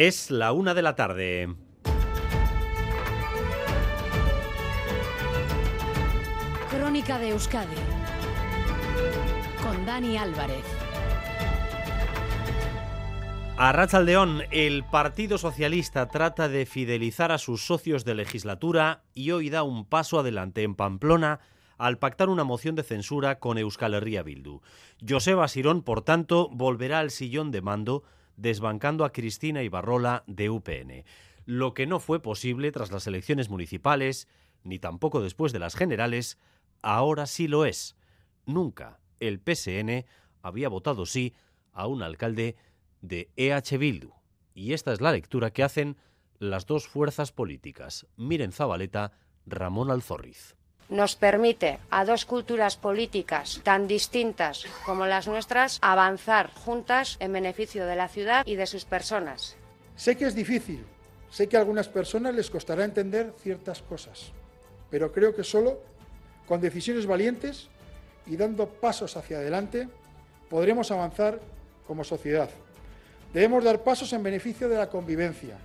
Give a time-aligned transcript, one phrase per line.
[0.00, 1.54] Es la una de la tarde.
[6.70, 7.76] Crónica de Euskadi
[9.62, 10.64] con Dani Álvarez.
[13.58, 19.50] A Rachaldeón, el Partido Socialista trata de fidelizar a sus socios de legislatura y hoy
[19.50, 21.40] da un paso adelante en Pamplona
[21.76, 24.62] al pactar una moción de censura con Euskal Herria Bildu.
[25.06, 28.02] Joseba Sirón, por tanto, volverá al sillón de mando
[28.40, 31.04] desbancando a Cristina Ibarrola de UPN,
[31.44, 34.28] lo que no fue posible tras las elecciones municipales,
[34.64, 36.38] ni tampoco después de las generales,
[36.82, 37.96] ahora sí lo es.
[38.46, 40.06] Nunca el PSN
[40.42, 41.34] había votado sí
[41.72, 42.56] a un alcalde
[43.02, 44.12] de EH Bildu.
[44.54, 45.96] Y esta es la lectura que hacen
[46.38, 49.12] las dos fuerzas políticas, Miren Zabaleta,
[49.46, 50.56] Ramón Alzorriz
[50.90, 57.86] nos permite a dos culturas políticas tan distintas como las nuestras avanzar juntas en beneficio
[57.86, 59.56] de la ciudad y de sus personas.
[59.96, 60.84] Sé que es difícil,
[61.30, 64.32] sé que a algunas personas les costará entender ciertas cosas,
[64.90, 65.80] pero creo que solo
[66.46, 67.68] con decisiones valientes
[68.26, 69.88] y dando pasos hacia adelante
[70.48, 71.40] podremos avanzar
[71.86, 72.50] como sociedad.
[73.32, 75.56] Debemos dar pasos en beneficio de la convivencia,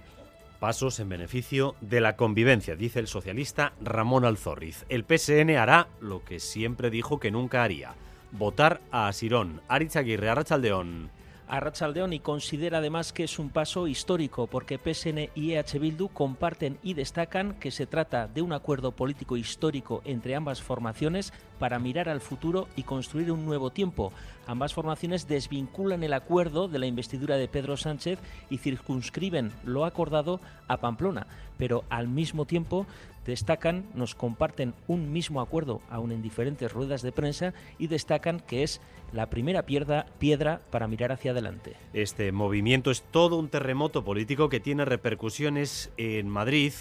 [0.59, 4.86] Pasos en beneficio de la convivencia, dice el socialista Ramón Alzorriz.
[4.89, 7.94] El PSN hará lo que siempre dijo que nunca haría,
[8.31, 9.61] votar a Asirón.
[9.67, 11.11] Aritz Aguirre, Arrachaldeón
[11.48, 16.09] a Rachaldeón y considera además que es un paso histórico porque PSN y EH Bildu
[16.09, 21.80] comparten y destacan que se trata de un acuerdo político histórico entre ambas formaciones para
[21.80, 24.11] mirar al futuro y construir un nuevo tiempo.
[24.48, 30.39] Ambas formaciones desvinculan el acuerdo de la investidura de Pedro Sánchez y circunscriben lo acordado
[30.67, 32.86] a Pamplona, pero al mismo tiempo
[33.26, 38.61] destacan, nos comparten un mismo acuerdo, aún en diferentes ruedas de prensa, y destacan que
[38.61, 38.81] es
[39.14, 41.76] la primera piedra, para mirar hacia adelante.
[41.94, 46.73] Este movimiento es todo un terremoto político que tiene repercusiones en Madrid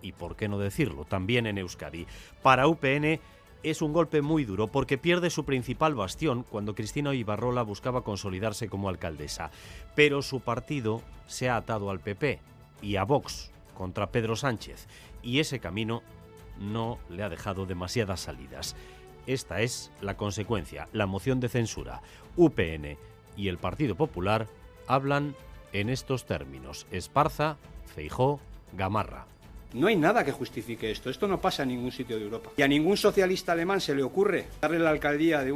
[0.00, 2.06] y, por qué no decirlo, también en Euskadi.
[2.42, 3.20] Para UPN
[3.62, 8.68] es un golpe muy duro porque pierde su principal bastión cuando Cristina Ibarrola buscaba consolidarse
[8.68, 9.50] como alcaldesa.
[9.94, 12.40] Pero su partido se ha atado al PP
[12.80, 14.86] y a Vox contra Pedro Sánchez
[15.22, 16.02] y ese camino
[16.58, 18.76] no le ha dejado demasiadas salidas.
[19.26, 22.02] Esta es la consecuencia, la moción de censura.
[22.36, 22.96] UPN
[23.36, 24.48] y el Partido Popular
[24.86, 25.34] hablan
[25.72, 26.86] en estos términos.
[26.90, 27.56] Esparza,
[27.94, 28.40] Feijó,
[28.72, 29.26] Gamarra.
[29.74, 31.10] No hay nada que justifique esto.
[31.10, 32.50] Esto no pasa en ningún sitio de Europa.
[32.56, 35.52] Y a ningún socialista alemán se le ocurre darle la alcaldía de,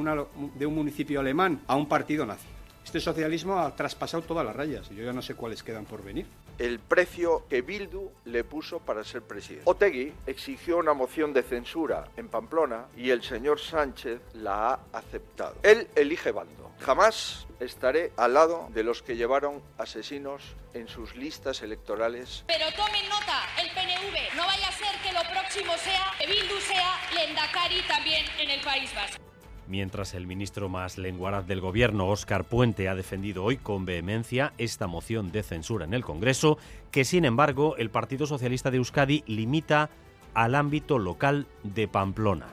[0.55, 2.56] de un municipio alemán a un partido nazi.
[2.87, 6.05] Este socialismo ha traspasado todas las rayas y yo ya no sé cuáles quedan por
[6.05, 6.25] venir.
[6.57, 9.69] El precio que Bildu le puso para ser presidente.
[9.69, 15.57] Otegui exigió una moción de censura en Pamplona y el señor Sánchez la ha aceptado.
[15.65, 16.71] Él elige bando.
[16.79, 20.43] Jamás estaré al lado de los que llevaron asesinos
[20.73, 22.45] en sus listas electorales.
[22.47, 26.61] Pero tomen nota, el PNV, no vaya a ser que lo próximo sea que Bildu
[26.61, 29.27] sea Lendakari también en el País Vasco
[29.69, 34.87] mientras el ministro más lenguaraz del gobierno, Óscar Puente, ha defendido hoy con vehemencia esta
[34.87, 36.59] moción de censura en el Congreso,
[36.91, 39.91] que sin embargo el Partido Socialista de Euskadi limita
[40.35, 42.47] al ámbito local de Pamplona.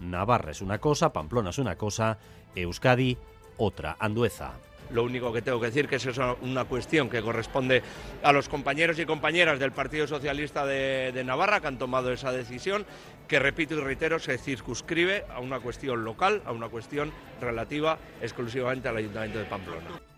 [0.00, 2.18] Navarra es una cosa, Pamplona es una cosa,
[2.54, 3.18] Euskadi
[3.56, 3.96] otra.
[3.98, 4.52] Andueza.
[4.90, 6.06] Lo único que tengo que decir que es
[6.40, 7.82] una cuestión que corresponde
[8.22, 12.32] a los compañeros y compañeras del Partido Socialista de, de, Navarra que han tomado esa
[12.32, 12.86] decisión,
[13.26, 18.88] que repito y reitero, se circunscribe a una cuestión local, a una cuestión relativa exclusivamente
[18.88, 20.08] al Ayuntamiento de Pamplona.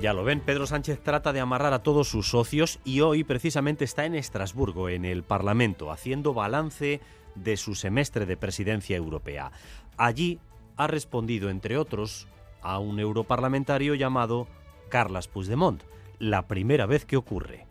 [0.00, 3.84] Ya lo ven, Pedro Sánchez trata de amarrar a todos sus socios y hoy precisamente
[3.84, 7.00] está en Estrasburgo, en el Parlamento, haciendo balance
[7.36, 9.52] de su semestre de presidencia europea.
[9.96, 10.40] Allí
[10.76, 12.26] ha respondido, entre otros,
[12.62, 14.48] a un europarlamentario llamado
[14.88, 15.82] Carlas Puigdemont,
[16.18, 17.66] la primera vez que ocurre.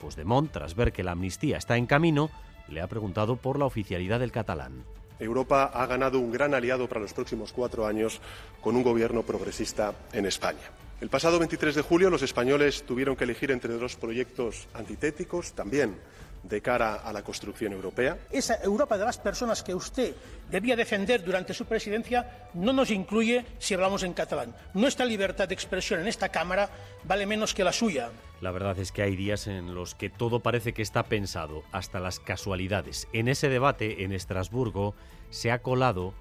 [0.00, 2.30] Puigdemont, tras ver que la amnistía está en camino,
[2.68, 4.84] le ha preguntado por la oficialidad del catalán.
[5.18, 8.20] Europa ha ganado un gran aliado para los próximos cuatro años
[8.60, 10.70] con un gobierno progresista en España.
[11.00, 15.96] El pasado 23 de julio los españoles tuvieron que elegir entre dos proyectos antitéticos, también
[16.44, 18.18] de cara a la construcción europea?
[18.30, 20.14] Esa Europa de las personas que usted
[20.50, 24.54] debía defender durante su presidencia no nos incluye si hablamos en catalán.
[24.74, 26.68] Nuestra libertad de expresión en esta Cámara
[27.04, 28.10] vale menos que la suya.
[28.40, 32.00] La verdad es que hay días en los que todo parece que está pensado, hasta
[32.00, 33.08] las casualidades.
[33.12, 34.94] En ese debate en Estrasburgo
[35.30, 36.14] se ha colado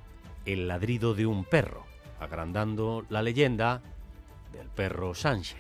[0.45, 1.85] el ladrido de un perro,
[2.19, 3.81] agrandando la leyenda
[4.53, 5.57] del perro Sánchez.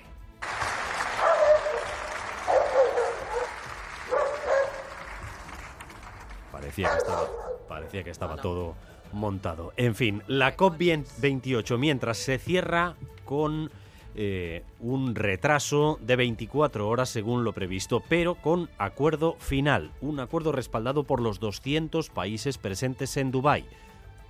[7.67, 8.75] Parecía que estaba, todo
[9.11, 9.73] montado.
[9.77, 12.95] En fin, la COP28 mientras se cierra
[13.25, 13.71] con
[14.15, 20.51] eh, un retraso de 24 horas según lo previsto, pero con acuerdo final, un acuerdo
[20.51, 23.65] respaldado por los 200 países presentes en Dubái.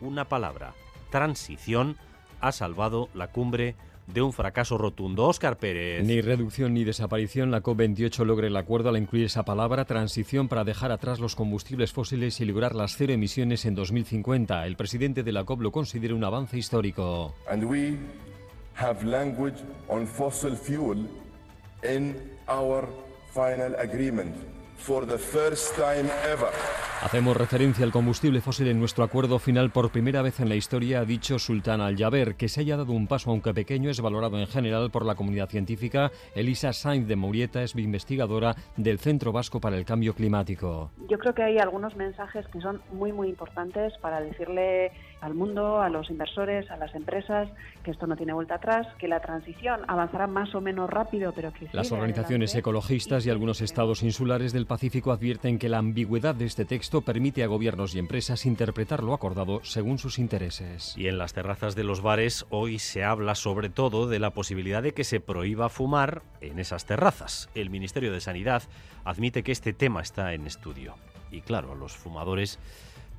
[0.01, 0.73] Una palabra,
[1.09, 1.97] transición,
[2.39, 3.75] ha salvado la cumbre
[4.07, 5.25] de un fracaso rotundo.
[5.25, 6.05] Óscar Pérez.
[6.05, 10.63] Ni reducción ni desaparición, la COP28 logra el acuerdo al incluir esa palabra transición para
[10.63, 14.65] dejar atrás los combustibles fósiles y lograr las cero emisiones en 2050.
[14.65, 17.33] El presidente de la COP lo considera un avance histórico.
[17.49, 17.97] And we
[18.75, 19.57] have language
[19.87, 21.07] on fossil fuel
[21.83, 22.15] in
[22.47, 22.87] our
[23.33, 24.35] final agreement
[24.77, 26.51] for the first time ever.
[27.03, 31.01] Hacemos referencia al combustible fósil en nuestro acuerdo final por primera vez en la historia,
[31.01, 32.35] ha dicho Sultán Al-Jaber.
[32.35, 35.49] Que se haya dado un paso, aunque pequeño, es valorado en general por la comunidad
[35.49, 36.11] científica.
[36.33, 40.91] Elisa Sainz de Murieta es investigadora del Centro Vasco para el Cambio Climático.
[41.09, 45.81] Yo creo que hay algunos mensajes que son muy, muy importantes para decirle al mundo,
[45.81, 47.49] a los inversores, a las empresas,
[47.83, 51.53] que esto no tiene vuelta atrás, que la transición avanzará más o menos rápido, pero
[51.53, 51.69] que...
[51.71, 56.65] Las organizaciones ecologistas y algunos estados insulares del Pacífico advierten que la ambigüedad de este
[56.65, 60.93] texto permite a gobiernos y empresas interpretar lo acordado según sus intereses.
[60.97, 64.83] Y en las terrazas de los bares hoy se habla sobre todo de la posibilidad
[64.83, 67.49] de que se prohíba fumar en esas terrazas.
[67.55, 68.63] El Ministerio de Sanidad
[69.03, 70.95] admite que este tema está en estudio.
[71.31, 72.59] Y claro, a los fumadores,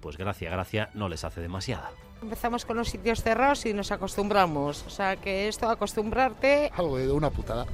[0.00, 1.90] pues gracia, gracia, no les hace demasiada.
[2.22, 4.84] Empezamos con los sitios cerrados y nos acostumbramos.
[4.86, 6.70] O sea que esto, acostumbrarte...
[6.74, 7.66] Algo de una putada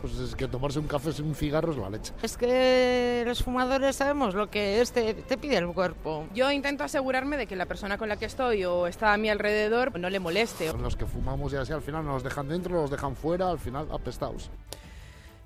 [0.00, 2.12] pues es que tomarse un café sin un cigarro es la leche.
[2.22, 6.26] Es que los fumadores sabemos lo que este te pide el cuerpo.
[6.34, 9.28] Yo intento asegurarme de que la persona con la que estoy o está a mi
[9.28, 10.72] alrededor no le moleste.
[10.72, 13.88] Los que fumamos ya así al final nos dejan dentro, los dejan fuera, al final
[13.92, 14.50] apestados.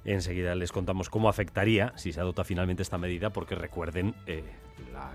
[0.04, 4.44] Enseguida les contamos cómo afectaría si se adopta finalmente esta medida, porque recuerden, eh,
[4.92, 5.12] la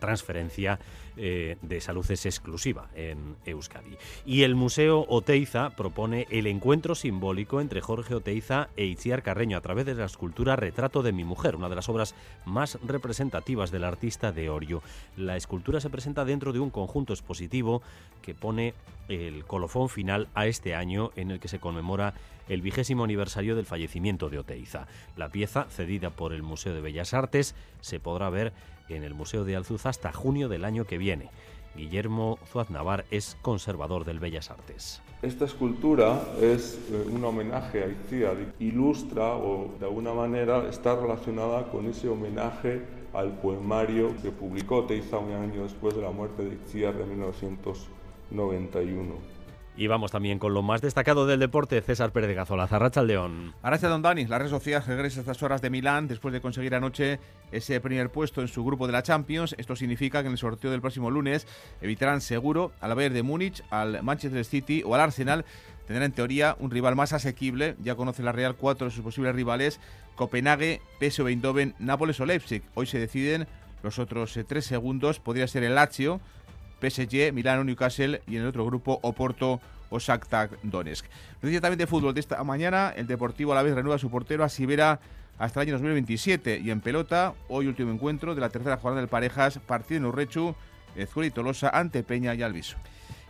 [0.00, 0.78] transferencia
[1.16, 3.96] eh, de salud es exclusiva en Euskadi.
[4.26, 9.60] Y el Museo Oteiza propone el encuentro simbólico entre Jorge Oteiza e Itziar Carreño a
[9.60, 12.14] través de la escultura Retrato de mi mujer, una de las obras
[12.44, 14.82] más representativas del artista de Orio.
[15.16, 17.82] La escultura se presenta dentro de un conjunto expositivo
[18.22, 18.74] que pone
[19.08, 22.14] el colofón final a este año en el que se conmemora
[22.48, 24.86] el vigésimo aniversario del fallecimiento de Oteiza.
[25.16, 28.52] La pieza, cedida por el Museo de Bellas Artes, se podrá ver
[28.88, 31.03] en el Museo de Alzuza hasta junio del año que viene.
[31.76, 35.02] Guillermo Zuaznavar es conservador del Bellas Artes.
[35.22, 41.70] Esta escultura es eh, un homenaje a Itziar, ilustra o de alguna manera está relacionada
[41.70, 46.54] con ese homenaje al poemario que publicó Teiza un año después de la muerte de
[46.54, 49.33] Itziar de 1991.
[49.76, 52.68] Y vamos también con lo más destacado del deporte, César Pérez de Gazola,
[53.02, 53.54] León.
[53.60, 56.76] Arracha Don Dani, la red social regresa a estas horas de Milán después de conseguir
[56.76, 57.18] anoche
[57.50, 59.56] ese primer puesto en su grupo de la Champions.
[59.58, 61.48] Esto significa que en el sorteo del próximo lunes
[61.80, 65.44] evitarán seguro al Bayern de Múnich, al Manchester City o al Arsenal.
[65.88, 67.74] Tendrán en teoría un rival más asequible.
[67.82, 69.80] Ya conoce la Real cuatro de sus posibles rivales:
[70.14, 72.62] Copenhague, PSV Eindhoven, Nápoles o Leipzig.
[72.74, 73.48] Hoy se deciden
[73.82, 75.18] los otros eh, tres segundos.
[75.18, 76.20] Podría ser el Lazio
[76.90, 79.60] PSG, Milano, Newcastle y en el otro grupo Oporto
[79.90, 81.06] o Shakhtar Donetsk.
[81.42, 84.44] Noticia también de fútbol de esta mañana, el Deportivo a la vez renueva su portero
[84.44, 85.00] a Sibera
[85.38, 89.08] hasta el año 2027 y en pelota, hoy último encuentro de la tercera jornada del
[89.08, 90.54] Parejas, partido en Urrechu,
[90.96, 92.76] Ezcuela y Tolosa ante Peña y Alviso.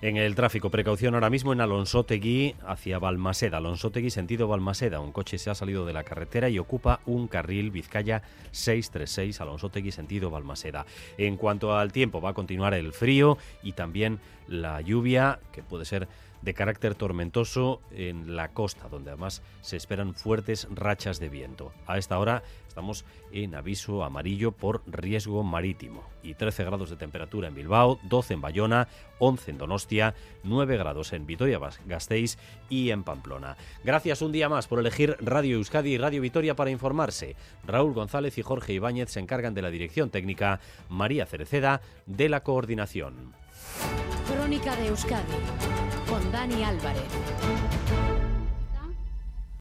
[0.00, 3.56] En el tráfico, precaución ahora mismo en Alonsotegui hacia Balmaseda.
[3.56, 5.00] Alonsotegui, sentido Balmaseda.
[5.00, 9.40] Un coche se ha salido de la carretera y ocupa un carril Vizcaya 636.
[9.40, 10.84] Alonsotegui, sentido Balmaseda.
[11.16, 15.86] En cuanto al tiempo, va a continuar el frío y también la lluvia, que puede
[15.86, 16.06] ser
[16.42, 21.72] de carácter tormentoso en la costa, donde además se esperan fuertes rachas de viento.
[21.86, 22.42] A esta hora
[22.74, 28.34] estamos en aviso amarillo por riesgo marítimo y 13 grados de temperatura en Bilbao, 12
[28.34, 28.88] en Bayona,
[29.20, 32.36] 11 en Donostia, 9 grados en Vitoria-Gasteiz
[32.68, 33.56] y en Pamplona.
[33.84, 37.36] Gracias un día más por elegir Radio Euskadi y Radio Vitoria para informarse.
[37.64, 42.42] Raúl González y Jorge Ibáñez se encargan de la dirección técnica, María Cereceda de la
[42.42, 43.34] coordinación.
[44.26, 45.22] Crónica de Euskadi
[46.08, 47.02] con Dani Álvarez.